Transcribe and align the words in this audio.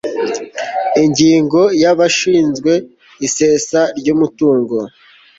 ingingo 1.03 1.61
ya 1.81 1.89
abashinzwe 1.95 2.71
isesa 3.27 3.81
ry 3.99 4.07
umuryango 4.13 4.75